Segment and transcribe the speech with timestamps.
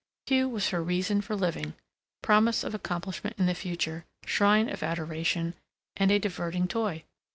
[0.25, 1.75] Hugh was her reason for living,
[2.23, 5.53] promise of accomplishment in the future, shrine of adoration
[5.95, 7.03] and a diverting toy.